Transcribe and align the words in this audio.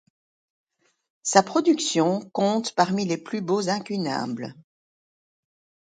Sa 1.21 1.43
production 1.43 2.21
compte 2.31 2.73
parmi 2.73 3.05
les 3.05 3.19
plus 3.19 3.39
beaux 3.41 3.69
incunables. 3.69 4.55